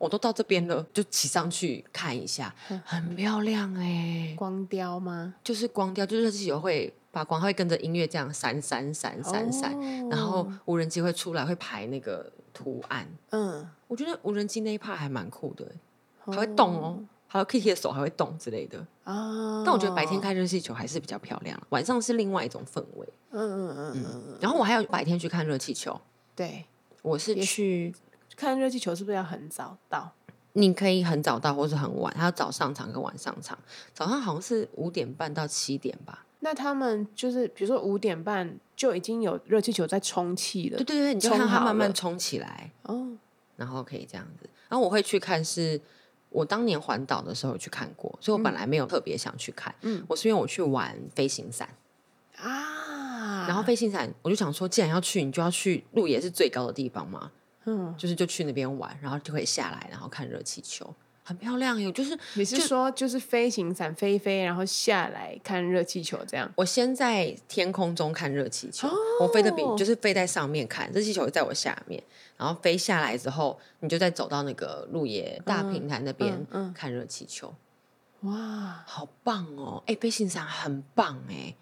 [0.00, 2.54] 我都到这边了，就骑上去看一下，
[2.86, 5.34] 很漂亮哎、光雕吗？
[5.44, 13.06] 就是光雕，就是热气球会把光会跟着音乐这样闪闪闪闪闪，然后哦无人机会出来会排那个图案。
[13.28, 18.78] 嗯，我觉得无人机那一 part 还蛮酷的欸、还会动哦，还有 Kitty 的手还会动之类的。
[19.04, 23.06] 啊，但我觉得白天看热气球还是比较漂亮，晚上是另外一种氛围。
[23.32, 26.00] 嗯嗯嗯嗯，然后我还有白天去看热气球，
[26.34, 26.64] 对，
[27.02, 27.94] 我是去，
[28.40, 30.12] 看热气球是不是要很早到？
[30.54, 33.58] 你可以很早到或是很晚，它有早上场跟晚上场，
[33.92, 36.24] 早上好像是五点半到七点吧。
[36.40, 43.08] 那他们就是比如说五点半就已经有热气球在充气了对，对对，你就看它慢慢充起来，哦，
[43.56, 44.48] 然后可以这样子。
[44.68, 45.80] 然后我会去看是。
[46.32, 49.74] 我当年环岛的时候去看过，所以我本来没有特别想去看。
[49.80, 51.68] 嗯我是因为我去玩飞行伞，
[52.36, 57.32] 啊，然后飞行伞我就想说，既然要去，你就要去路也是最高的地方嘛，
[57.70, 61.92] 嗯，就是就去那边玩，然后就可以下来，然后看热气球，很漂亮哟。
[61.92, 66.50] 就是你是就说就是飞行伞飞一飞，然后下来看热气球这样？
[66.56, 68.88] 我先在天空中看热气球，
[69.20, 72.02] 我飞的比哦就是飞在上面看，热气球在我下面，
[72.36, 77.54] 然后飞下来之后，你就再走到那个路野大平台那边、嗯嗯看热气球，
[78.22, 79.82] 哇，好棒哦！
[79.86, 81.54] 哎，飞行伞很棒哎，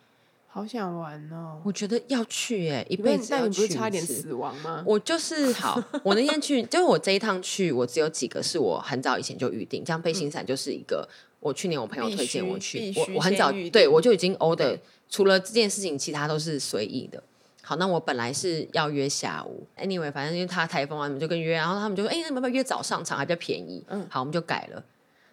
[0.58, 1.60] 好想玩哦！
[1.64, 4.82] 我觉得要去哎，一辈子要那你不是去一次差点死亡吗？
[4.84, 14.76] 我就是好，我那天去， 就是我这一趟去，我只有几个是我很早以前就预定，像背心伞就是一个，我去年我朋友推荐我去我我很早对我就已经 order，
[15.08, 17.22] 除了这件事情，其他都是随意的。
[17.62, 23.84] 好，那我本来是要约下午，anyway，反正因为他台风啊，我们就跟约，然后他们就说，哎、那要不要约早上场还比较便宜？
[23.88, 24.82] 嗯好，我们就改了。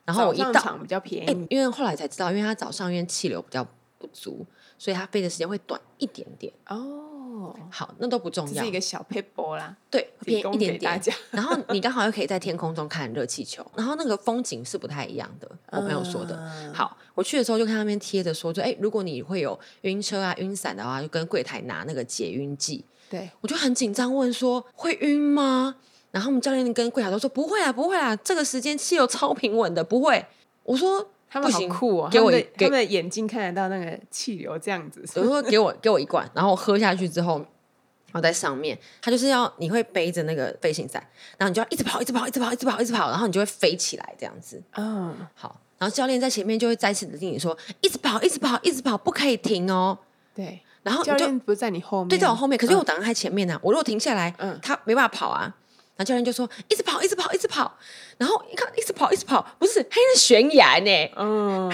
[0.03, 3.65] 然后我一到，上场比较便哎、宜，因为后来才知道，因为他早上因为气流比较
[3.97, 4.45] 不足，
[4.77, 6.51] 所以它飞的时间会短一点点。
[6.67, 11.15] 哦，好，那都不重要是一，个小 paper 啦，对，会提供便宜一点点。
[11.31, 15.49] 然后你刚好又可以在天空中看热气球，然后那个风景是不太一样的。
[15.71, 16.35] 我朋友说的。
[16.37, 22.83] 嗯好，我去的时候就看那边贴着说，就哎，如果你会有晕车啊、晕伞的话，就跟柜台拿那个解晕剂。
[23.09, 25.75] 对，我就很紧张，问说会晕吗？
[26.11, 30.25] 然后我们教练跟柜台都说不会啊，不会啊，这个时间气流超平稳的，不会。
[30.63, 31.05] 我说
[31.35, 41.05] 他们好酷哦，给我他们的给他们的眼睛看得到那个气流这样子， 我说给我给我一罐，然后喝下去之后，然后在上面，它就是要你会背着那个飞行伞，
[41.37, 44.63] 然后你就要一直跑，一直跑，一直跑，一直跑，一直跑，然后你就会飞起来这样子。
[44.77, 49.97] 嗯，好，然后教练在前面就会再次的跟你说，一直跑，一直跑，一直跑，不可以停哦。
[50.33, 55.53] 对，然后教练不是在你后面，对在我后面，可是我挡在前面呢、我如果停下来，嗯他没办法跑啊。
[55.97, 57.73] 然后教练就说一直跑，一直跑，一直跑。
[58.17, 61.11] 然后一看跑，一直跑，不是，还是悬崖呢。
[61.17, 61.69] 嗯，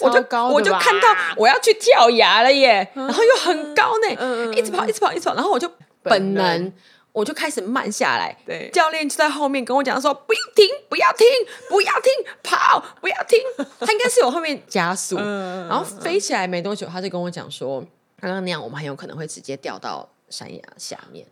[0.00, 5.68] 我就高我就看到我要去跳崖了耶，然后又很高呢，嗯嗯一直跑，一直跑，一直跑，然后我就
[6.02, 6.44] 本本能。
[6.44, 6.72] 能，
[7.12, 8.36] 我就开始慢下来。
[8.46, 8.70] 对。
[8.72, 11.26] 教练就在后面跟我讲说：“不要停，不要停，
[11.68, 12.12] 不要停，
[12.44, 13.40] 跑，不要停。
[13.80, 15.66] ”他应该是有后面加速，嗯。
[15.68, 17.80] 然后飞起来没多久，他就跟我讲说
[18.20, 21.26] ：“刚刚那样，我们很有可能会直接掉到山崖下面。”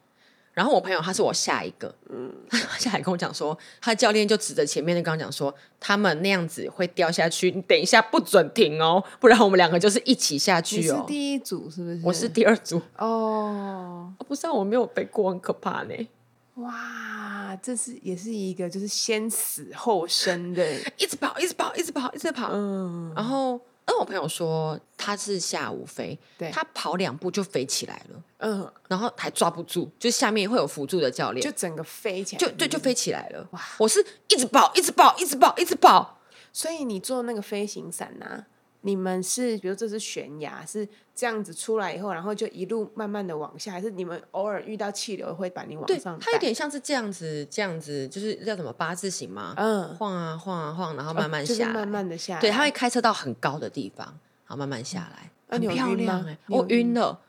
[0.56, 11.04] 然后我朋友他是我下一个，嗯， 他下来跟我讲说，他教练就指着前面的跟我讲说，他们那样子会掉下去，你等一下不准停哦，不然我们两个就是一起下你是去哦。
[11.06, 12.00] 第一组是不是？
[12.02, 15.94] 我是第二组，哦，哦不是、啊、我没有背过，很可怕呢。
[16.54, 20.66] 哇，这是也是一个就是先死后生的，
[20.96, 22.48] 一直跑，一直跑，一直跑，一直跑。
[22.50, 33.48] 嗯，然后，跟我朋友说他是下午飞，对他跑两步就飞起来了，嗯，然后还抓不住，就下面会有辅助的教练，就整个飞起来，就对就飞起来了。
[33.52, 36.18] 哇我是一直跑，一直跑，一直跑，一直跑。
[36.52, 38.44] 所以你做那个飞行伞呐、
[38.86, 46.24] 你们是比如这是悬崖，是这样子出来以后，然后就一路慢慢的往下，还是你们偶尔遇到气流会把你往，上带？
[46.24, 49.54] 它有点像是这样子，这样子，就是叫什么八字形吗？
[49.56, 51.72] 嗯，晃啊晃啊晃，然后慢慢就是下。
[51.72, 52.40] 慢慢的下来。
[52.40, 54.06] 对，他会开车到很高的地方，
[54.46, 57.20] 然后慢慢下来，很那你有晕吗漂亮哎、我晕了，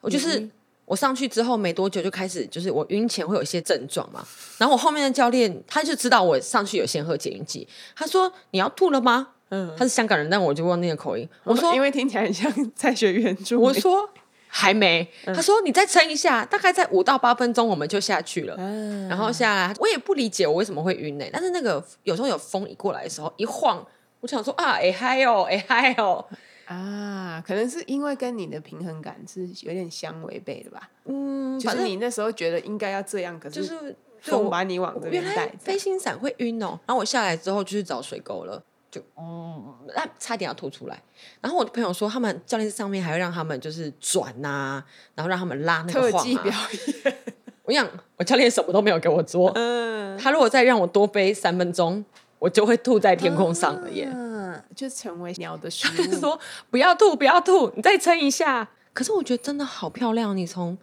[0.00, 0.50] 我就是
[0.84, 4.26] 我上去之后没多久就开始，就是我晕前会有一些症状嘛，
[4.58, 9.28] 然后我后面的教练他就知道我上去有先喝解晕剂，他说你要吐了吗？
[9.50, 11.28] 嗯，他是香港人，但我就忘那个口音。
[11.44, 13.58] 我说因为听起来很像在学原著。
[13.58, 14.08] 我说
[14.48, 18.54] 还没，他说你再撑一下，大概在五到八分钟我们就下去了。
[18.58, 23.84] 嗯，然后下来，我也不理解我为什么会晕呢、但是那个有时候有风一过来的时候，一晃，
[24.20, 26.24] 我想说啊，哎嗨哦，哎嗨哦，
[26.66, 30.88] 啊，可能是因为跟你的平衡感是有点相违背的吧。
[31.06, 33.96] 嗯，反正就是你那时候觉得应该要这样，可就是是对
[34.32, 35.48] 风我把你往这边带。
[35.58, 36.78] 飞行伞会晕哦。
[36.86, 38.62] 然后我下来之后就去找水沟了，
[38.94, 41.02] 就嗯，那差点要吐出来。
[41.40, 44.84] 然后我的朋友说，他们教练上面还会让他们就是转呐、
[45.16, 46.68] 然后让他们拉那个晃、特技表啊。
[46.72, 47.16] 演，
[47.64, 52.04] 我想，我教练什么都没有给我做，嗯，他如果再让我多飞三分钟，
[52.38, 54.08] 我就会吐在天空上了耶。
[54.12, 56.06] 嗯，就成为鸟的食物。
[56.06, 56.38] 他说
[56.70, 58.68] 不要吐，不要吐，你再撑一下。
[58.92, 60.78] 可是我觉得真的好漂亮，你从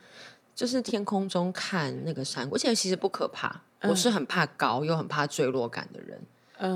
[0.53, 3.61] 就是天空中看那个山谷，而且其实不可怕。
[3.83, 6.25] 我是很怕高又很怕坠落感的人，嗯，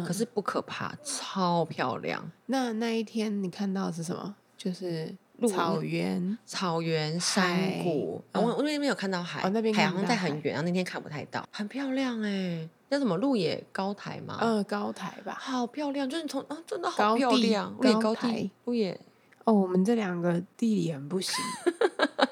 [0.06, 2.32] 可是不可怕，超漂亮。
[2.48, 4.36] 那那一天你看到的是什么？
[4.58, 5.14] 就是
[5.48, 6.38] 草原。
[6.46, 14.38] 草原、山谷，海我我那边有看到海，哦那边海好像看不到海在很远，然后那天看不太到，很漂亮哎、叫什么鹿野高台吗？
[14.40, 15.38] 呃，高台吧。
[15.40, 19.00] 好漂亮，就是从啊，真的好漂亮，鹿野高高台地，鹿野
[19.44, 21.36] 哦，我们这两个地理很不行。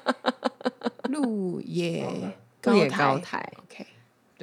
[1.10, 2.34] 鹿野
[2.64, 3.86] 鹿野台高台，，OK，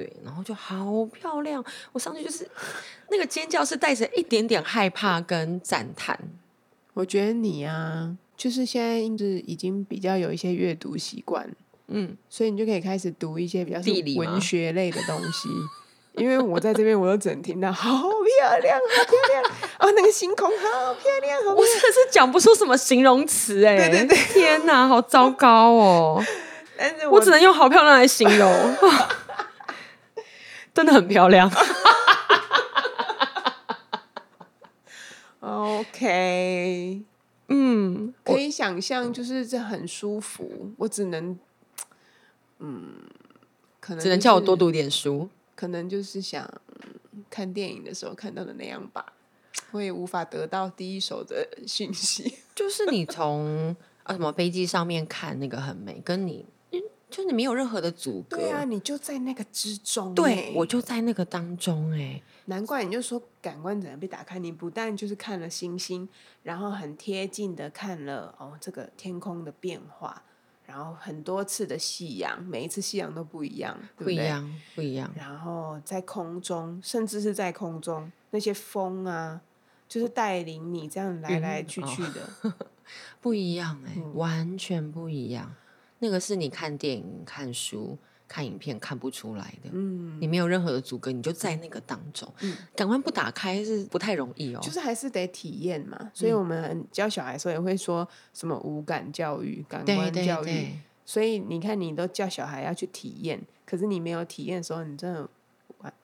[0.02, 2.48] 对，然后就好漂亮，我上去就是
[3.08, 6.18] 那个尖叫是带着一点点害怕跟赞叹，
[6.94, 11.48] 我觉得你啊，就是现在是已经比较有一些阅读习惯，
[11.86, 15.48] 嗯，所以你就可以开始读一些比较地理文学类的东西。
[16.14, 19.42] 因为我在这边，我都只能听到 好漂亮，好漂亮
[19.78, 21.56] 哦，那个星空好漂亮，好漂亮。
[21.56, 26.22] 我真的是讲不出什么形容词哎、对对对天哪，好糟糕哦，
[26.76, 28.76] 但是我只能用好漂亮来形容，
[30.74, 31.50] 真的很漂亮。
[35.40, 37.02] OK，
[37.48, 40.72] 嗯，可以想象，就是这很舒服。
[40.78, 41.38] 我只能，
[42.58, 42.94] 嗯，
[43.80, 45.28] 可能只能叫我多读点书。
[45.54, 46.88] 可能就是想、嗯
[47.30, 49.12] 看电影的时候看到的那样吧，
[49.70, 52.38] 我也无法得到第一手的讯息。
[52.54, 56.46] 就是你从啊什么飞机上面看那个很美，跟你嗯
[57.12, 58.38] 就你没有任何的阻隔。
[58.38, 66.08] 对啊，你就在那个之中对欸我就在那个当中哎、难怪你就说感官怎样被打开，你不但就是看了星星，
[66.42, 70.22] 然后很贴近的看了哦这个天空的变化，
[70.66, 74.04] 然后很多次的夕阳，每一次夕阳都不一样，对对？
[74.04, 75.12] 不一样，不一样。
[75.14, 79.40] 然后在空中，甚至是在空中那些风啊，
[79.86, 82.54] 就是带领你这样来来去哦去的。
[83.20, 85.54] 不一样哎、嗯完全不一样。
[86.02, 87.96] 那个是你看电影、看书、
[88.26, 92.28] 看影片看不出来的，嗯，你没有任何的阻隔，你就在那个当中。
[92.74, 94.58] 感官不打开是不太容易哦。
[94.60, 96.10] 就是还是得体验嘛。
[96.12, 100.46] 所以我们教小孩的时候也会说什么无感教育、感官教育。
[100.46, 105.28] 对，所以你看，你都叫小孩要去体验，可是你没有体验的时候，你真的
[105.78, 105.94] 完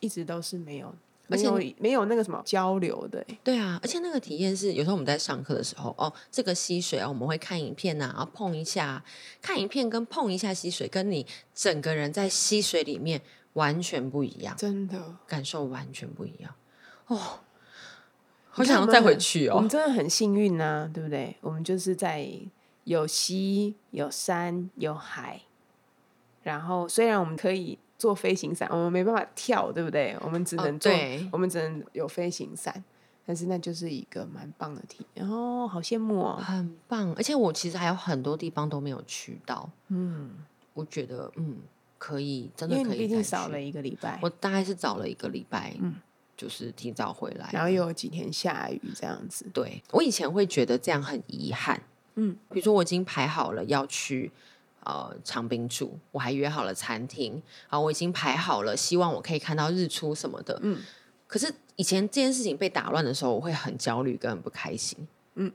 [0.00, 0.94] 一直都是没有，
[1.32, 3.38] 而且没有那个什么交流的欸。
[3.42, 9.02] 对啊，而且那个体验是有时候我们在上课的时候，哦，这个溪水啊，我们会看影片呐、然后碰一下，
[9.40, 13.20] 看影片跟碰一下溪水，跟你整个人在溪水里面
[13.54, 16.54] 完全不一样，真的，感受完全不一样。
[17.06, 17.40] 哦，
[18.50, 19.68] 好想要再回去哦我们。
[19.68, 21.36] 真的很幸运呐、对不对？
[21.40, 22.28] 我们就是在
[22.84, 25.42] 有溪、有山、有海，
[26.42, 30.16] 然后虽然我们可以做飞行伞，我们没办法跳，对不对？
[30.22, 32.82] 我们只哦能做，对我们只能有飞行伞，
[33.24, 35.24] 但是那就是一个蛮棒的体验。
[35.24, 36.36] 哦，好羡慕哦。
[36.42, 40.30] 很棒，而且我其实还有很多地方都没有去到，嗯，
[40.74, 41.58] 我觉得嗯
[41.96, 45.94] 可以，真的可以再去少了一个礼拜，我大概是找了一个礼拜，嗯
[46.36, 49.46] 就是提早回来，然后又有几天下雨这样子。
[49.54, 51.80] 对我以前会觉得这样很遗憾，
[52.16, 54.32] 嗯，比如说我已经排好了要去
[54.84, 60.80] 呃长滨住，我还约好了餐厅，啊，我已经排好了，希望我可以看到日出什么的，嗯，
[61.26, 65.52] 可是以前这件事情被打乱的时候，我会很焦虑跟很不开心，嗯，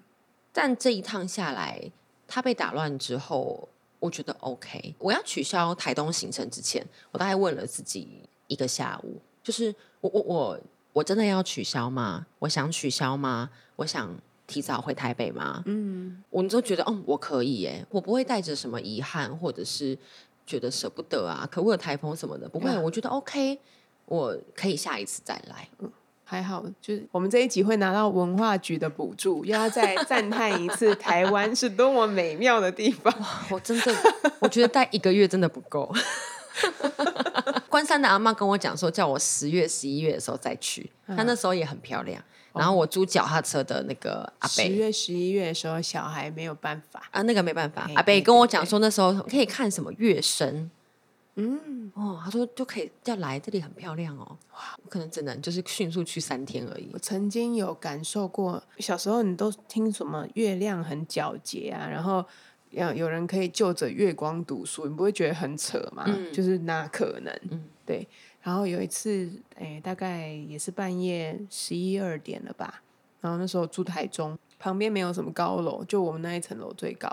[0.52, 1.92] 但这一趟下来，
[2.28, 3.68] 它被打乱之后，
[4.00, 4.96] 我觉得 OK。
[5.00, 10.60] 我要取消台东行程之前，我大概问了自己一个下午，就是我我我
[10.94, 12.26] 我真的要取消吗？
[12.40, 13.50] 我想取消吗？
[13.76, 14.16] 我想
[14.48, 15.62] 提早回台北吗？
[15.66, 19.96] 嗯，我就觉得，嗯，我可以耶，我不会带着什么遗憾，或者是
[20.46, 23.60] 觉得舍不得啊，可会有台风什么的，不会，啊我觉得 OK，
[24.06, 25.68] 我可以下一次再来。
[26.30, 33.14] 还好，就是我们这一集会拿到文化局的补助，又要再 赞叹一次台湾是多么美妙的地方。
[33.50, 33.96] 我真的，
[34.40, 35.90] 我觉得待一个月真的不够。
[37.70, 42.22] 关山的阿妈跟我讲说，叫我十月、十一月的时候再去，她那时候也很漂亮，
[42.58, 44.68] 然后我租脚踏车的那个阿贝。
[44.68, 47.08] 十月、十一月的时候，小孩没有办法。
[47.12, 50.70] 啊，那个没办法，阿贝跟我讲说那时候可以看什么月升，
[51.36, 57.00] 嗯，哦，他说就可以要来这里很漂亮哦，哇我可能只能就是迅速去三天而已我。
[57.00, 62.26] 曾经有感受过，小时候你都听什么月亮很皎洁啊，然后
[62.72, 66.04] 有有人可以就着月光读书，你不会觉得很扯吗？
[66.08, 67.34] 嗯就是那可能？
[67.52, 68.08] 嗯对。
[68.48, 72.82] 然后有一次，哎，大概也是半夜十一二点了吧。
[73.20, 77.12] 然后那时候住台中，旁边没有什么高楼，就我们那一层楼最高。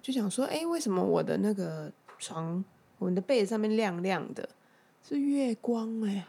[0.00, 1.90] 就想说，哎，为什么我的那个
[2.20, 2.64] 床，
[2.98, 4.48] 我们的被子上面亮亮的，
[5.02, 6.28] 是月光哎、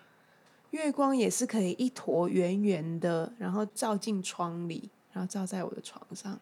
[0.72, 6.40] 月光也是可以一坨圆圆的，然后照进窗里，然后照在我的床上，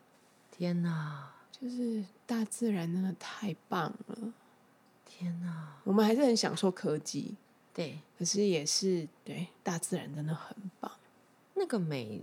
[0.49, 4.33] 天哪，就是大自然真的太棒了。
[5.05, 7.35] 天哪，我们还是很享受科技，
[7.79, 10.91] 对，可是也是对大自然真的很棒，
[11.53, 12.19] 那个美，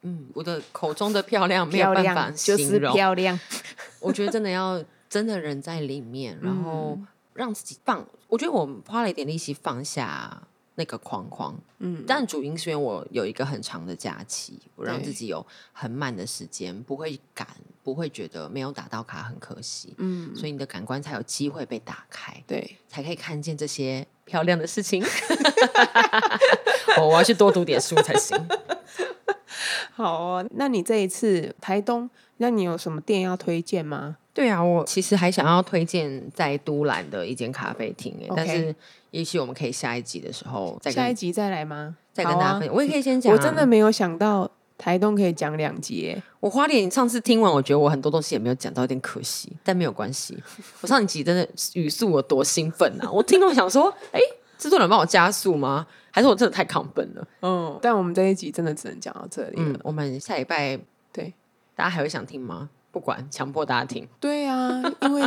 [0.00, 2.94] 嗯，我的口中的漂亮没有漂办法亮就是形容。
[2.94, 3.38] 漂亮。
[4.00, 8.08] 我觉得真的要真的人在里面，然后嗯让自己放。
[8.26, 10.48] 我觉得我花了一点力气放下
[10.80, 17.46] 那个框框，嗯，但主因是因为我有一个很长的假期，我让自己有很慢的时间，不会赶，
[17.84, 25.04] 不会觉得没有打到卡很可惜，嗯，所以你的感官才有机会被打开，对，才可以看见这些漂亮的事情。
[26.96, 28.34] 我 我要去多读点书才行。
[29.92, 30.48] 好哦。
[30.52, 32.08] 那你这一次台东，
[32.38, 34.16] 那你有什么店要推荐吗？
[34.32, 38.74] 对啊，我其实还想要推荐在都兰的一间咖啡厅诶但是
[39.10, 41.96] 也许我们可以下一集的时候再跟下一集再来吗？
[42.12, 42.74] 再跟大家分享。
[42.74, 46.22] 我也可以先讲啊、我真的没有想到台东可以讲两集耶。
[46.38, 50.38] 我花莲上次听完，我觉得我很多东西也没有讲到，有点可惜，但没有关系。
[50.80, 53.10] 我上一集真的语速有多兴奋啊！
[53.10, 54.20] 我听到想说，哎、
[54.56, 55.86] 制作人帮我加速吗？
[56.12, 57.28] 还是我真的太亢奋了？
[57.42, 59.72] 嗯，但我们这一集真的只能讲到这里了。
[59.72, 60.78] 嗯，我们下礼拜
[61.12, 61.34] 对，
[61.74, 62.70] 大家还会想听吗？
[62.90, 64.08] 不管，强迫大家听。
[64.20, 65.22] 对啊，因为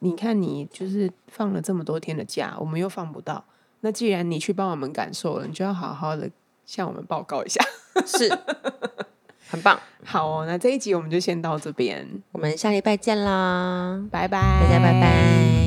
[0.00, 3.44] 你看你就是放了这么多天的假，我们又放不到。
[3.80, 6.30] 那既然你去帮我们感受了，你就要好好的
[6.64, 7.64] 向我们报告一下。
[8.04, 8.28] 是，
[9.48, 9.78] 很棒。
[10.04, 15.65] 好哦，那这一集我们就先到这边，我们下礼拜见啦，拜拜，大家拜拜。